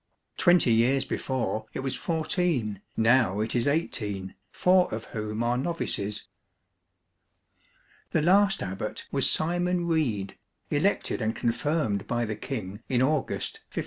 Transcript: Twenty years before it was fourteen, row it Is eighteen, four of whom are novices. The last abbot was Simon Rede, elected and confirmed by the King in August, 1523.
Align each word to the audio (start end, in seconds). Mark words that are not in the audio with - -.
Twenty 0.35 0.73
years 0.73 1.05
before 1.05 1.67
it 1.73 1.81
was 1.81 1.95
fourteen, 1.95 2.81
row 2.97 3.39
it 3.39 3.55
Is 3.55 3.67
eighteen, 3.67 4.33
four 4.51 4.91
of 4.91 5.05
whom 5.05 5.43
are 5.43 5.59
novices. 5.59 6.23
The 8.09 8.23
last 8.23 8.63
abbot 8.63 9.05
was 9.11 9.29
Simon 9.29 9.85
Rede, 9.87 10.39
elected 10.71 11.21
and 11.21 11.35
confirmed 11.35 12.07
by 12.07 12.25
the 12.25 12.35
King 12.35 12.81
in 12.89 13.03
August, 13.03 13.59
1523. 13.67 13.79